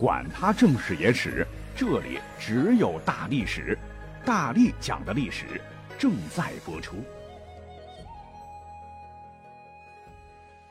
[0.00, 3.78] 管他正史野史，这里只有大历史，
[4.24, 5.60] 大力讲的历史
[5.98, 6.96] 正在播出。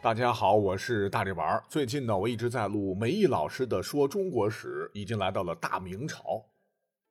[0.01, 1.63] 大家好，我是大力丸儿。
[1.69, 6.43] 最近呢，我一直在录梅毅老师的《说中国史》，已经来到了大明朝。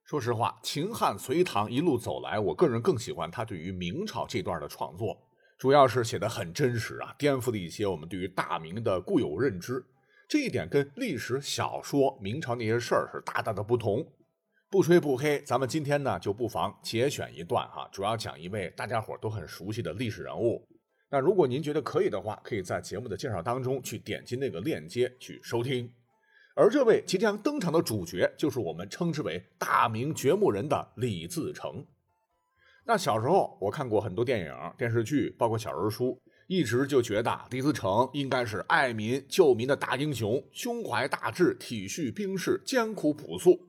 [0.03, 5.17] 说实话，秦汉隋唐一路走来，我个人更喜欢他对于明朝这段的创作，
[5.57, 9.85] 主要是写的很真实啊，颠覆了一些我们对于大明的固有认知。
[10.29, 14.07] 这一点跟历史小说明朝那些事儿是大大的不同。
[14.69, 20.63] 不吹不黑，咱们今天呢就不妨节选一段哈，主要讲一位大家伙都很熟悉的历史人物。
[21.09, 25.91] 那如果您觉得可以的话，可以在节目的介绍当中去点击那个链接去收听。
[26.55, 31.83] 而这位即将登场的主角，就是我们称之为大明掘墓人的李自成。
[32.85, 36.21] 那小时候我看过很多电影、电视剧，包括小人书。
[36.49, 43.69] 一直就觉得李自成应该是爱民救民的大英雄，胸怀大志，体恤兵士，艰苦朴素，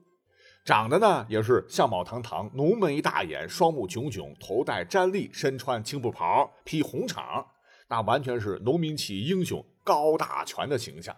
[0.64, 7.44] 长得呢也是相貌堂堂，浓眉大眼，双目炯炯，头戴毡笠，身穿青布袍，披红氅，
[7.88, 11.14] 那完全是农民起义英雄高大全的形象。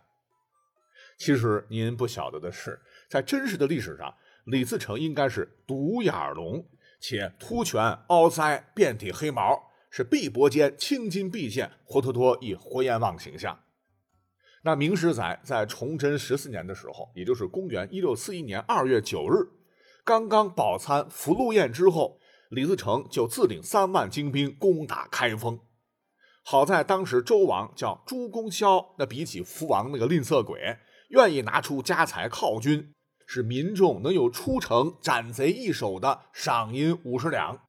[1.16, 2.76] 其实您不晓得的是，
[3.08, 4.12] 在真实的历史上，
[4.46, 6.66] 李自成应该是独眼龙，
[6.98, 9.70] 且秃拳凹腮，遍体黑毛。
[9.94, 13.60] 是碧波间青筋毕现，活脱脱一活阎王形象。
[14.62, 19.50] 那明史载，在崇祯十四年的时候，也就是公元一六四一年二月九日，
[20.02, 25.60] 刚刚饱餐福禄宴之后，李自成就自领三万精兵攻打开封。
[26.42, 30.78] 好在当时周王叫朱公骁，那比起福王那个吝啬鬼，
[31.10, 32.94] 愿意拿出家财犒军，
[33.26, 37.60] 使民众能有出城斩贼一手的赏银五十两。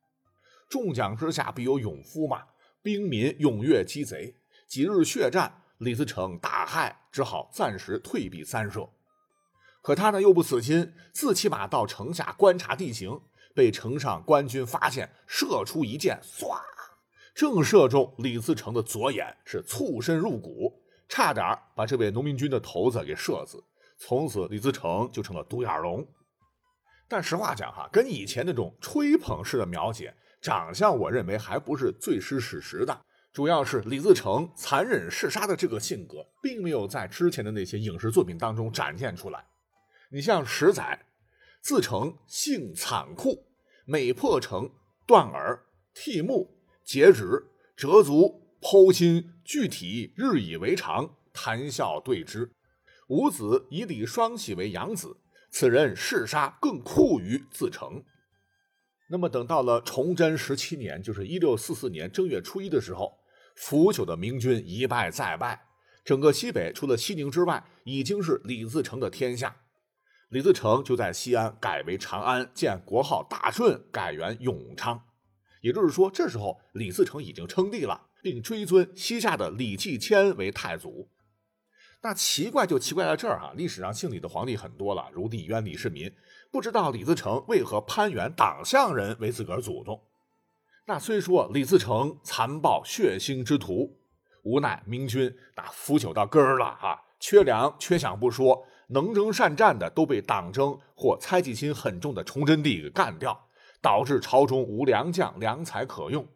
[0.73, 2.45] 众将之下必有勇夫嘛，
[2.81, 4.35] 兵民踊跃击贼。
[4.67, 8.89] 几日血战，李自成大骇，只好暂时退避三舍。
[9.83, 13.21] 可他呢又不死心，自骑马到城下观察地形，
[13.53, 16.59] 被城上官军发现，射出一箭，唰，
[17.35, 23.63] 正射中李自成的左眼，是促身入骨，差点把这位农民军的头子给射死。
[23.99, 26.03] 从此，李自成就成了独眼龙。
[27.07, 30.11] 但实话讲哈，跟以前那种吹捧式的描写。
[30.43, 39.45] 长相，我认为还不是最失史实的，主要是李自成残忍嗜杀的这个性格，并没有在之前的那些影视作品当中展现出来。
[40.09, 41.05] 你像史载，
[41.61, 43.45] 自成性残酷，
[43.85, 44.69] 每破城
[45.07, 47.41] 断耳、剃目、截指、
[47.77, 52.51] 折足、剖心、具体，日以为常，谈笑对之。
[53.07, 55.15] 五子以李双喜为养子，
[55.49, 58.03] 此人嗜杀更酷于自成。
[59.09, 63.19] 那么等到了崇祯十七年，就是一六四四年正月初一的时候，
[63.55, 65.65] 腐朽的明军一败再败，
[66.03, 69.55] 整个西北除了西宁之外，已经是李自成的天下。
[70.29, 74.99] 李自成就在西安改为长安，建国号大顺，改元永昌。
[75.61, 81.09] 也就是说，这时候李自成已经称帝了，并追尊西夏的李继迁为太祖。
[82.05, 86.13] 那奇怪就奇怪在这儿哈，历史上姓李的皇帝很多了，如李渊、李世民。
[86.51, 89.99] 不知道李自成为何攀援党项人为自个儿祖宗？
[90.85, 93.97] 那虽说李自成残暴血腥之徒，
[94.43, 103.47] 无奈明军那腐朽到根儿了哈，缺粮缺饷不说，能征善战的都被党争或猜忌心很重的崇祯帝给干掉，
[103.81, 106.27] 导致朝中无良将良才可用。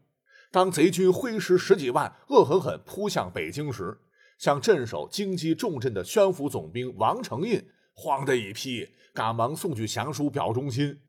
[0.50, 4.00] 当贼军挥师十几万，恶狠狠扑向北京时，
[4.38, 8.88] 向镇守京畿重镇的宣府总兵王承胤慌得一批。
[9.14, 11.02] 赶忙送去降书表忠心，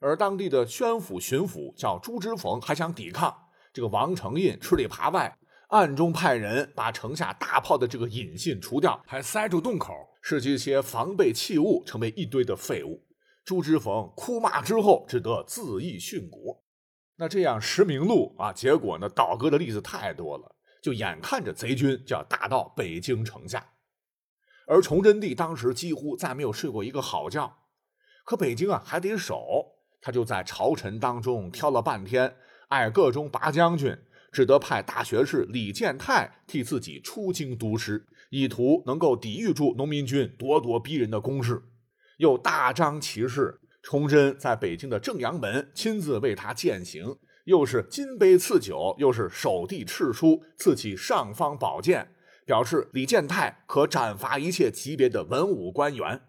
[0.00, 3.32] 而当地的宣府巡抚叫朱之冯，还想抵抗。
[3.72, 5.38] 这个王承胤吃里扒外，
[5.68, 13.00] 暗中派人把城下大炮的这个引信除掉，还塞住洞口，使这些防备器物成为一堆的废物。
[13.44, 16.60] 朱之冯哭骂之后，只得自缢殉国。
[17.14, 23.68] 那这样实名录啊，结果呢，倒戈的例子太多了，就眼看着贼军就要打到北京城下。
[24.66, 27.58] 而崇祯帝当时几乎再没有睡过一个好觉，
[28.24, 32.36] 可北京啊还得守，他就在朝臣当中挑了半天，
[32.68, 33.96] 挨个中拔将军，
[34.32, 41.62] 只得派大学士李建泰替自己出京督师，意图能够抵御住农民军咄咄逼人的攻势。
[42.18, 52.14] 又大张旗势，崇祯在北京的正阳门亲自为他饯行，又是金杯赐酒，又是手递敕书，赐起尚方宝剑。
[52.44, 56.22] 表示李建泰可斩伐一切级别的文武官员，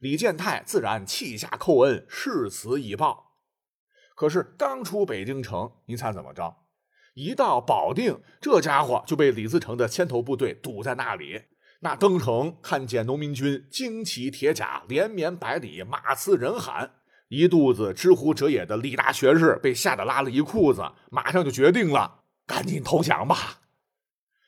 [0.00, 3.32] 李建泰自然泣下叩恩，誓死以报。
[4.14, 6.56] 可是刚出北京城，您猜怎么着？
[7.14, 11.42] 一到保定，这家伙就被李自成的牵头部队堵在那里。
[11.80, 16.94] 那登城看见农民军旌旗铁甲，连绵百里，马嘶人喊，
[17.34, 23.62] 一肚子知乎者也的李大学士被吓得拉了一裤子，马上就决定了，赶紧投降吧。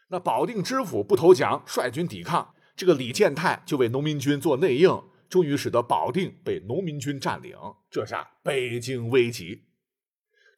[0.08, 7.56] 那保定知府不投降，率军抵抗，这个李建泰就为农民军做内应，终于使得保定被农民军占领。
[7.90, 9.62] 这下北京危急，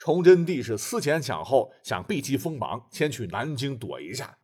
[0.00, 4.38] 崇祯帝是思前想后，想避其锋芒，先去南京躲一下。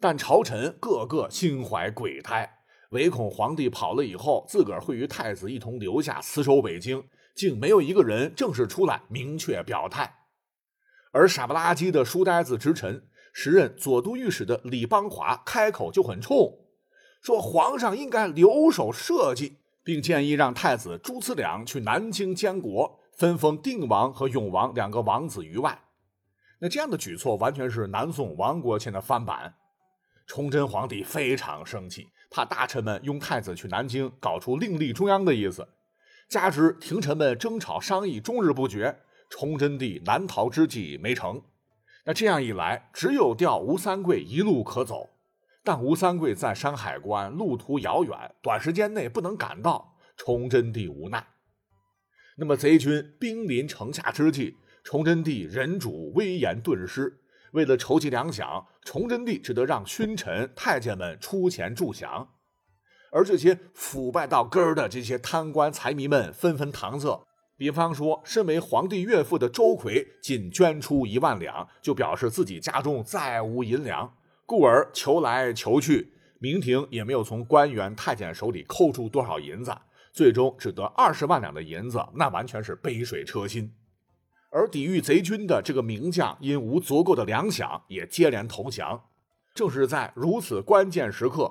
[0.00, 2.60] 但朝臣个个心怀鬼胎，
[2.92, 7.04] 唯恐皇帝跑了以后，自个儿会与太子一同留下死守北京，
[7.36, 10.16] 竟没有一个人正式出来明确表态。
[11.12, 16.58] 而傻不拉几的书呆子直臣，时任左都御史的李邦华开口就很冲，
[17.22, 25.82] 说皇上应该留守社稷，并建议让太子朱慈烺去南京监国，分封定王和永王两个王子于外。
[26.58, 29.54] 那这样的举措完全是南宋亡国前的翻版。
[30.26, 35.68] 崇祯皇帝非常生气，怕大臣们用太子去南京搞出另立中央的意思，
[36.28, 41.40] 加之廷臣们争吵商议终日不绝，崇祯帝难逃之计没成。
[42.04, 45.10] 那这样一来，只有调吴三桂一路可走，
[45.62, 51.26] 但吴三桂在山海关，路途遥远，短时间内不能赶到，崇祯帝无奈。
[52.36, 57.20] 那么贼军兵临城下之际，崇祯帝人主威严顿失。
[57.52, 62.26] 为了筹集粮饷，崇祯帝只得让勋臣、太监们出钱助饷，
[63.16, 67.18] 而这些腐败到根儿的这些贪官财迷们纷纷搪塞。
[67.56, 74.12] 比方说，身为皇帝岳父的周奎，仅捐出一万两，就表示自己家中再无银两，
[74.44, 79.74] 故而求来求去，明廷也没有从官员、太监手里扣住多少银子，
[80.12, 83.72] 最终只得二十万两的银子，那完全是杯水车薪。
[84.50, 89.04] 而抵御贼军的这个名将，因无足够的粮饷，也接连投降。
[89.54, 91.50] 正是在如此关键时刻，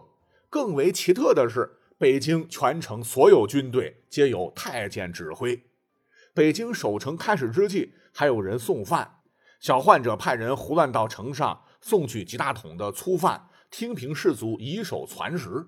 [0.56, 5.66] 更为奇特的是，北京全城所有军队皆由太监指挥。
[6.34, 9.18] 北京守城开始之际，还有人送饭，
[9.60, 15.68] 小患者派人胡乱到城上送去几大桶的粗饭，听凭士卒以手传食。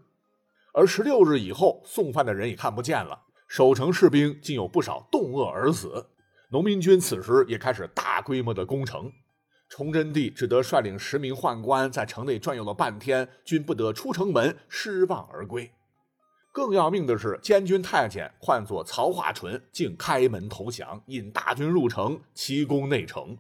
[0.72, 6.12] 而十六日以后，送饭的人也看不见了，守城士兵竟有不少冻饿而死。
[6.52, 9.12] 农民军此时也开始大规模的攻城，
[9.70, 15.72] 崇祯帝只得率领十名宦官在城内转悠了半天，均不得出城门，失望而归。
[16.54, 23.38] 更要命的是，监军太监唤作曹化淳，竟开门投降，引大军入城，齐攻内城。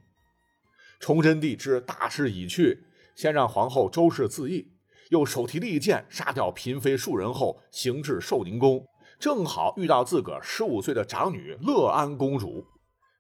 [1.00, 2.84] 崇祯帝知大势已去，
[3.16, 4.68] 先让皇后周氏自缢，
[5.10, 8.86] 又手提利剑杀掉嫔妃数人后，行至寿宁宫，
[9.18, 12.68] 正好遇到自个儿十五岁的长女乐安公主。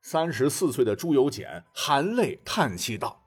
[0.09, 3.25] 三十四岁的朱由检含泪叹息道：“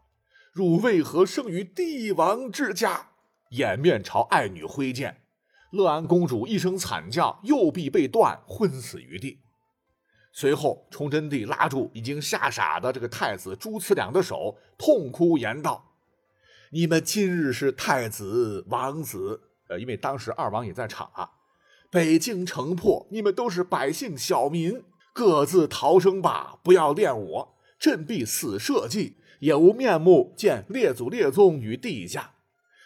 [0.51, 3.11] 汝为何生于帝王之家？”
[3.53, 5.21] 掩面朝爱女挥剑，
[5.73, 9.41] 乐安公主一声惨叫，右臂被断，昏死于地。
[10.33, 15.93] 随后，崇祯帝拉住已经吓傻的这个太子朱慈烺的手，痛哭言道
[16.73, 21.33] ：“你们今日是太子、王子，呃，因为当时二王也在场啊。
[21.91, 24.83] 北京城破，你们都是百姓小民。”
[25.21, 32.37] 各自逃生吧，不要恋我，朕必死社稷，也无面目见列祖列宗与地下。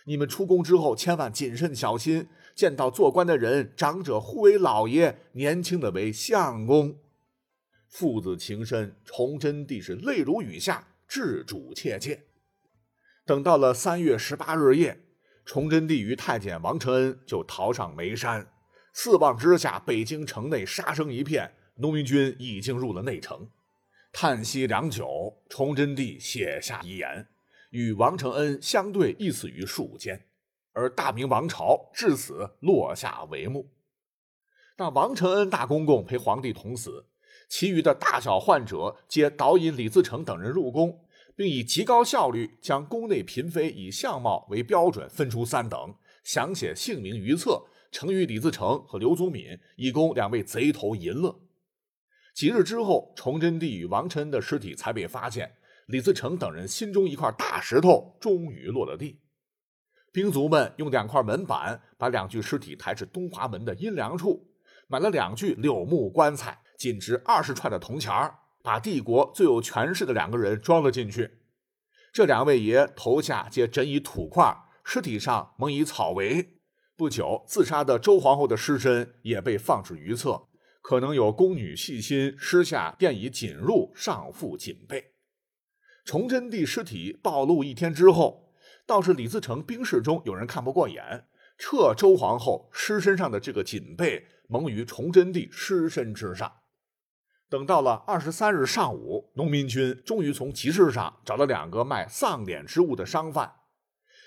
[0.06, 2.26] 你们出宫之后，千万谨慎小心，
[2.56, 6.98] 见到做官的人，长者呼为老爷，年轻的为相公。
[7.88, 12.24] 父子情深，崇祯帝是泪如雨下，治主切切。
[13.24, 15.04] 等到了三月十八日夜，
[15.44, 18.48] 崇祯帝与太监王承恩就逃上眉山，
[18.92, 21.54] 四望之下，北京城内杀声一片。
[21.76, 23.48] 农民军已经入了内城，
[24.12, 27.26] 叹息良久，崇祯帝写下遗言，
[27.70, 30.24] 与王承恩相对，一死于树间，
[30.72, 33.68] 而大明王朝至此落下帷幕。
[34.76, 37.06] 那王承恩大公公陪皇帝同死，
[37.48, 41.00] 其余的大小患者皆导引李自成等人入宫，
[41.34, 51.40] 并以极高效率将宫内嫔妃以相貌为标准分出三等，详写姓名于册，呈于李自成和刘宗敏，以供两位贼头淫乐。
[52.34, 55.54] 几日之后，崇祯帝与王承恩的尸体才被发现。
[55.86, 59.20] 李自成等人心中一块大石头终于落了地。
[60.10, 64.48] 兵卒们用两块门板把两具尸体抬至东华门的阴凉处，
[64.88, 71.30] 买了两具柳木棺材，仅值二十串的铜钱儿，把帝国最有权势的两个人装了进去。
[72.12, 76.60] 这两位爷头下皆枕以土块，尸体上蒙以草围。
[76.96, 80.46] 不久，自杀的周皇后的尸身也被放置于侧。
[80.84, 85.12] 可能有宫女细心，施下便已紧入上腹锦被。
[86.04, 88.52] 崇祯帝尸体暴露一天之后，
[88.84, 91.26] 倒是李自成兵士中有人看不过眼，
[91.56, 96.52] 撤周皇后尸身上的这个锦被蒙于崇祯帝尸身之上。
[97.48, 103.50] 等到了二十三日上午，农民军终于从集市上找了两个卖丧典之物的商贩，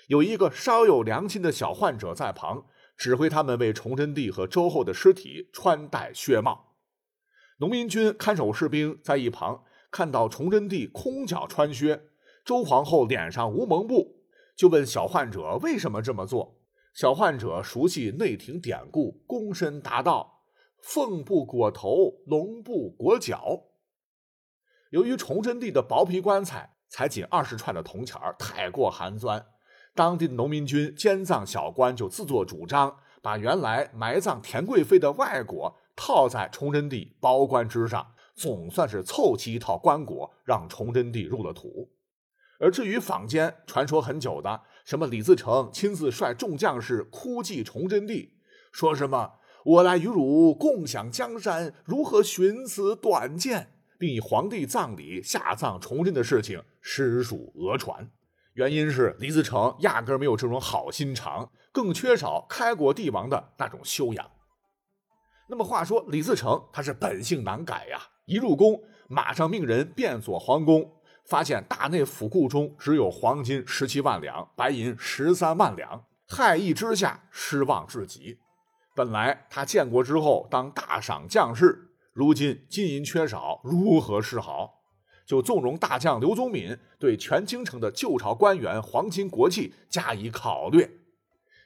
[0.08, 2.66] 有一个稍有良心的小患者在旁
[2.98, 6.74] 指挥他们为崇祯帝和周后的尸体穿戴靴帽。
[7.58, 12.02] 农民军看守士兵在一旁看到崇祯帝空脚穿靴，
[12.44, 14.24] 周皇后脸上无蒙布，
[14.56, 16.60] 就问小患者为什么这么做。
[16.92, 20.42] 小患者熟悉内廷典故，躬身答道
[20.82, 23.64] ：“凤不裹头，龙不裹脚。”
[24.90, 29.46] 由于崇祯帝的薄皮棺材才仅二十串的铜钱太过寒酸，
[29.98, 41.90] 当地的农民军监葬小官就自作主张，把原来埋葬田贵妃的外椁套在崇祯帝包棺之上，总算是凑齐一套棺椁，让崇祯帝入了土。
[42.60, 48.34] 而至于坊间传说很久的什么李自成亲自率众将士哭祭崇祯帝，
[48.70, 49.32] 说什么
[49.64, 58.08] 我来与汝共享江山，如何寻此短见，并以皇帝葬礼下葬崇祯的事情，实属讹传。
[58.54, 64.30] 原因是李自成压根没有这种好心肠，更缺少开国帝王的那种修养。
[65.48, 70.94] 那么话说，李自成他是本性难改呀，一入宫马上命人遍索皇宫。
[71.24, 78.38] 发现大内府库中只有黄金十七万两，白银十三万两，骇意之下失望至极。
[78.94, 84.77] 本来他建国之后当大赏将士，如今金银缺少，如何是好？
[85.28, 91.02] 就纵容大将刘宗敏对全京城的旧朝官员皇亲国戚加以考虑，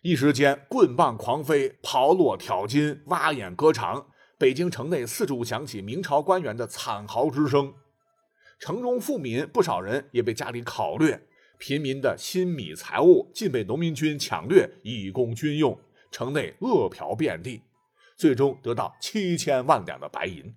[0.03, 7.73] 一时间棍棒狂飞，炮落挑金，挖眼歌长，北京城内四处响起明朝官员的惨嚎之声。
[8.59, 11.23] 城中富民不少人也被家里考掠，
[11.57, 15.79] 平民的新米财物尽被农民军抢掠，以供军用。
[16.11, 17.63] 城内饿殍遍地，
[18.17, 20.53] 最终得到七千万两的白银。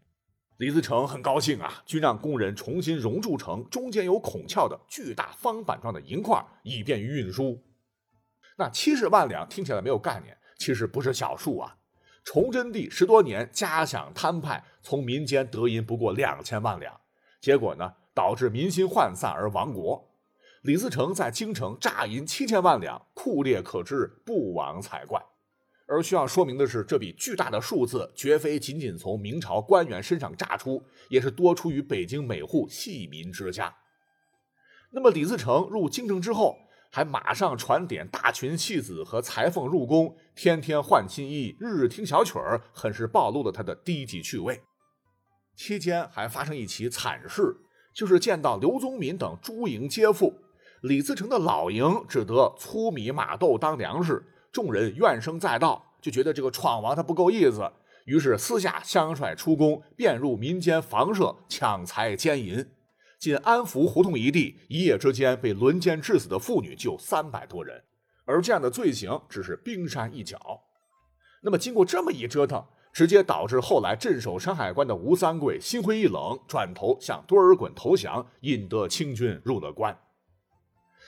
[0.58, 7.62] 李自成很高兴啊，均让工人重新熔铸成中间有孔窍的巨大方板状的银块，以便于运输。
[8.58, 11.76] 那七十万两听起来没有概念，其实不是小数啊。
[12.24, 16.98] 崇祯帝十多年加饷摊派，从民间得银不过两千万两。
[17.42, 20.10] 结果呢，导致民心涣散而亡国。
[20.62, 25.22] 李自成在京城诈银七千万两，库列可知，不枉才怪。
[25.88, 33.74] 而需要说明的是，这笔巨大的数字绝非仅仅从明朝官员身上榨出，也是多出于北京每户细民之家。
[34.92, 36.58] 那么，李自成入京城之后，
[36.92, 44.62] 还马上传点大群戏子和裁缝入宫，天天换新衣，日日听小曲儿，很是暴露了他的低级趣味。
[45.56, 47.56] 期间还发生一起惨事，
[47.94, 50.34] 就是见到刘宗敏等诸营皆富，
[50.82, 54.26] 李自成的老营只得粗米马豆当粮食，
[54.56, 57.70] 众人怨声载道，就觉得这个闯王他不够意思，
[58.06, 62.66] 于是私下相率出宫，便入民间房舍抢财奸淫。
[63.20, 67.84] 仅安福胡同一地，一夜之间被轮奸致死的妇女就三百多人，
[68.24, 70.40] 而这样的罪行只是冰山一角。
[71.42, 72.66] 那么经过这么一折腾。
[72.94, 79.94] 直接导致后来镇守山海关的吴三桂心灰意冷，转头向多尔衮投降，引得清军入了关。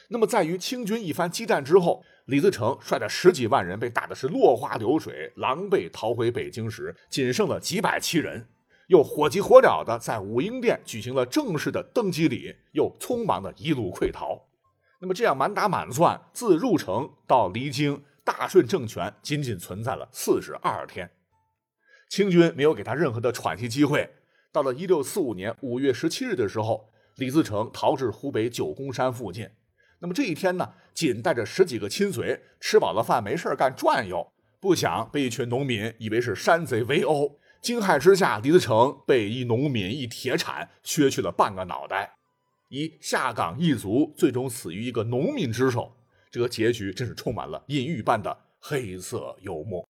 [0.10, 8.48] 那么，在与清军一番激战之后，李自成率的十几万人被打的是落花流水，狼狈逃回北京时，仅剩了几百七人，
[8.88, 14.48] 又火急火燎的在武英殿举行了正式的登基礼，又匆忙的一路溃逃。
[15.00, 21.12] 那么，这样满打满算，自入城到离京，大顺政权仅仅存在了四十二天。
[22.10, 24.10] 清军没有给他任何的喘息机会。
[24.54, 29.50] 到了一六四五年五月十七日的时候，李自成逃至湖北九宫山附近。
[30.00, 37.40] 那么这一天呢，仅带着十几个亲随，吃饱了饭没事干转悠，不想被一群农民以为是山贼围殴。
[37.60, 42.16] 惊骇之下，李自成被一农民一铁铲削去了半个脑袋，
[42.70, 45.98] 一下岗一族最终死于一个农民之手。
[46.30, 49.86] 这个结局真是充满了隐喻般的黑色幽默。